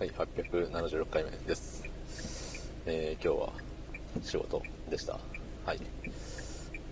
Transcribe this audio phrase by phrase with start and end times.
[0.00, 1.86] はい、876回目です。
[2.86, 3.52] えー今日は
[4.22, 5.18] 仕事でした。
[5.66, 5.80] はい。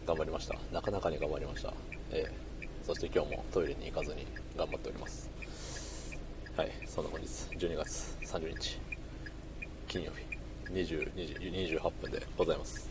[0.06, 0.56] 頑張りました。
[0.70, 1.72] なかなかに頑張りました。
[2.10, 4.26] えーそして今日もトイレに行かずに
[4.58, 5.30] 頑張っております。
[6.54, 8.78] はい、そんな本日、12月30日、
[9.86, 10.12] 金曜
[10.66, 12.90] 日、20、20 28分でございます。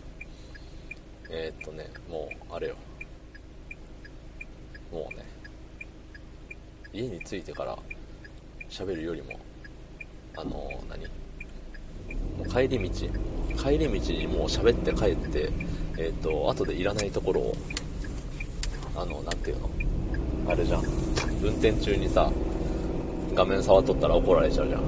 [1.30, 2.76] えーっとね、もう、あれよ。
[4.92, 5.24] もうね、
[6.92, 7.78] 家に着いてから
[8.68, 9.40] 喋るよりも
[10.38, 11.08] あの何？
[12.48, 12.96] 帰り道
[13.58, 15.50] 帰り道にもう喋って帰って
[15.98, 17.56] えっ、と後でいらないところを
[18.96, 19.70] あのなんていうの？
[20.48, 20.84] あれじゃん。
[21.42, 22.32] 運転中にさ
[23.34, 24.82] 画面触っとったら怒られちゃうじゃん。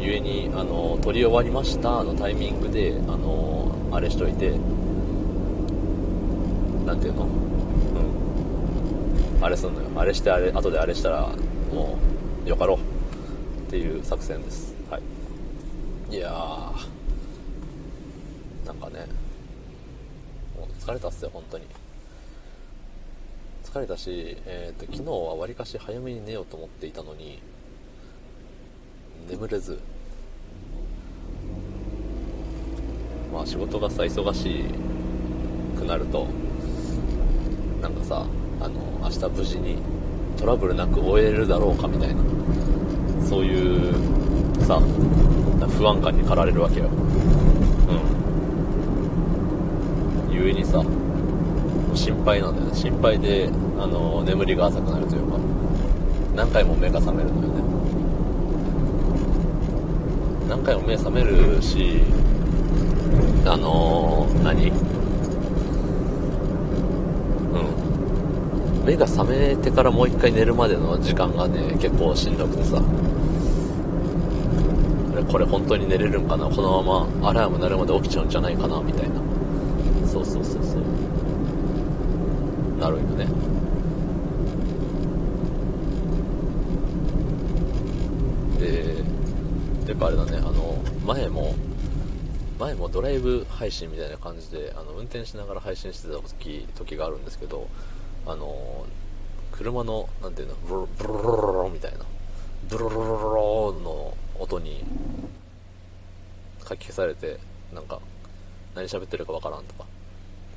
[0.00, 4.52] ゆえにあの撮り終わりましたのタイミングであのあれしといて。
[6.86, 7.24] なんていうの？
[7.24, 7.26] う
[9.40, 9.44] ん。
[9.44, 9.88] あれすんのよ。
[9.96, 11.28] あれしてあれ後であれしたら
[11.72, 11.98] も
[12.46, 12.78] うよかろう。
[13.70, 14.74] っていう作戦です。
[14.90, 15.02] はい。
[16.12, 16.32] いやー。
[18.66, 19.06] なんかね。
[20.58, 21.66] もう疲れたっすよ本当に。
[23.62, 27.40] 疲れたし、えー、と昨日はわりかし早めに寝ようと思っていたのに
[29.30, 29.78] 眠れず。
[33.32, 34.64] まあ仕事がさ忙し
[35.78, 36.26] くなると
[37.80, 38.26] なんかさ
[38.60, 39.76] あの明日無事に
[40.36, 42.39] トラブルなく終えるだろうかみたいな。
[43.30, 43.94] そういう
[44.66, 44.80] さ
[45.78, 46.86] 不安感に駆られるわけよ。
[46.86, 46.88] う
[50.28, 50.34] ん。
[50.34, 50.82] ゆえにさ
[51.94, 52.74] 心配なんだよね。
[52.74, 55.38] 心配であの眠りが浅くなるというか。
[56.34, 57.62] 何回も目が覚めるのよね。
[60.48, 62.00] 何回も目覚めるし
[63.46, 64.72] あの何う
[68.79, 72.82] ん目が覚めてからもう一回寝るまでの時間がね結構しんどくてさ。
[75.12, 76.46] あれこれ本当に寝れるんかな？
[76.46, 78.80] このままアラーム鳴るまで起きちゃうんじゃないかな？
[78.80, 79.14] みたいな。
[80.08, 80.82] そうそうそうそう。
[82.80, 83.28] なるよね。
[88.58, 89.04] で
[89.86, 90.38] てかあれだね。
[90.38, 91.54] あの前も
[92.58, 97.68] 前もドライブ配信みたいな感じであの運転しながら配信してた時時があるんですけど
[98.26, 98.86] あの
[99.52, 101.98] 車のなんていうのブルブルルルルみたいな
[102.68, 103.08] ブルルルルル
[103.82, 104.84] の音に
[106.68, 107.38] 書き消されて
[107.74, 108.00] なんか
[108.74, 109.84] 何喋ってるかわからんとか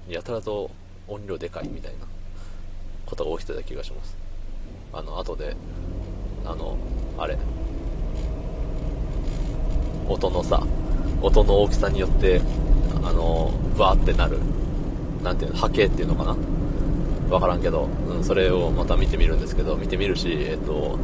[0.08, 0.70] やたらと
[1.08, 2.06] 音量でかいみたいな
[3.06, 4.18] ことが起きてた気がします
[4.94, 5.56] あの後で
[6.46, 6.78] あの
[7.18, 7.38] あれ
[10.08, 10.66] 音のさ
[11.22, 12.42] 音の大きさによって
[13.04, 14.40] あのバーってなる
[15.24, 16.38] なんていうの波形っていうのかな
[17.34, 21.00] わからんけど、うん、それをまた見てみるんですけど見てみるし、えっと、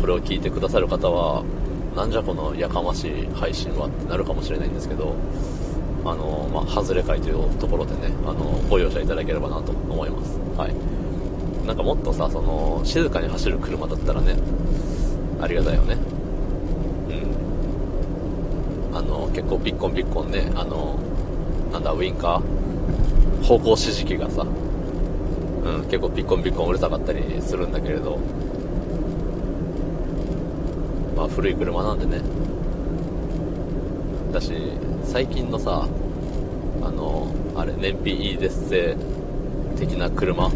[0.00, 1.42] これを聞いてくださる方は
[1.96, 5.16] なんじゃこのやかましい配信はってなるかもしれないんですけど
[6.04, 10.38] あの、まあ、外れ会というところでねあのご容赦いただければなと思います。
[10.56, 10.74] はい。
[11.66, 14.36] なんかもっとさその静かに走る車だったらね
[15.40, 15.96] ありがたいよね。
[18.92, 18.96] うん。
[18.96, 20.98] あの結構ピッコンピッコンねあの
[21.72, 22.42] なんだウインカー？
[23.42, 24.46] 方向指示器がさ
[25.64, 28.18] うん、結構ピッコンピッコンうるさかったりするんだけれど。
[31.16, 32.20] まあ古い車なんでね。
[34.32, 34.52] だし
[35.04, 35.86] 最近のさ
[36.82, 38.96] あのあれ燃費いいですぜ
[39.76, 40.50] 的な車。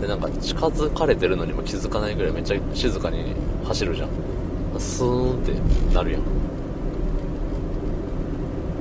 [0.00, 3.34] でなんか近づかれてるのにも気づかないぐらいめっちゃ静かに
[3.64, 4.08] 走るじゃん。
[4.78, 5.52] スーンって
[5.94, 6.22] なるやん。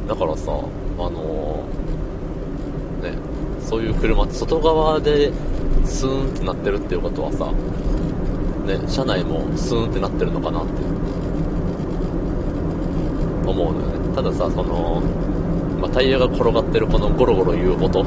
[0.07, 1.63] だからさあの
[3.01, 3.17] ね。
[3.61, 5.31] そういう車って外側で
[5.85, 7.51] スーンってなってるっていうことはさ、
[8.65, 10.71] ね、車内もスーンってなってるのかなって
[13.47, 14.15] 思うのよね。
[14.15, 15.01] たださその、
[15.79, 18.05] まあ、タイヤが転がってるこのゴロゴロいう音。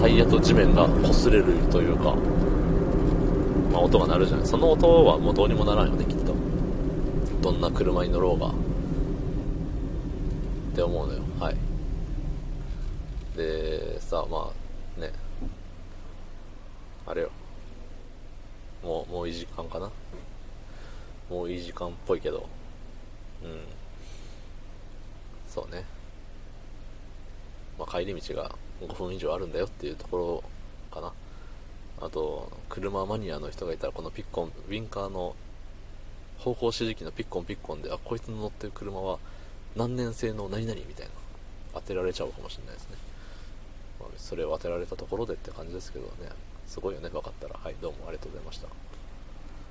[0.00, 2.16] タイヤと地面が擦れるというか、
[3.72, 4.46] まあ、音が鳴るじゃない。
[4.46, 6.34] その音はもうどうにもならんよねきっと。
[7.40, 8.48] どんな車に乗ろうが。
[8.48, 8.50] っ
[10.74, 11.20] て思うのよ。
[11.38, 11.71] はい。
[13.36, 14.52] でさま
[14.96, 15.12] あね。
[17.06, 17.30] あれよ。
[18.82, 19.90] もうもういい時間かな。
[21.30, 22.46] もういい時間っぽいけど。
[23.42, 23.64] うん。
[25.48, 25.84] そうね。
[27.78, 30.44] まあ帰り道が5分以上あるんだよっていうところ
[30.94, 31.12] かな。
[32.00, 35.36] あと車マニアの人がいたらこのピッコンウィンカーの
[36.38, 39.18] 方向指示器のピッコンピッコンであこいつの乗ってる車は
[39.76, 41.12] 何年製の何々みたいな。
[41.74, 42.96] 当てられちゃうかもしれないですね。
[44.16, 46.30] それを当てられたところでって感じですけどね。
[46.66, 47.08] すごいよね。
[47.10, 47.58] 分かったら。
[47.58, 48.68] はいどうもありがとうございました。